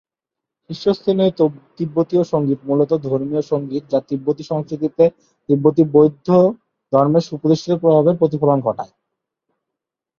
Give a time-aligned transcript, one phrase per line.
[0.69, 1.31] শীর্ষস্থানীয়
[1.77, 5.05] তিব্বতি সংগীত মূলত ধর্মীয় সংগীত, যা তিব্বতি সংস্কৃতিতে
[5.49, 6.27] তিব্বতি বৌদ্ধ
[6.93, 8.93] ধর্মের সুপ্রতিষ্ঠিত প্রভাবের প্রতিফলন ঘটায়।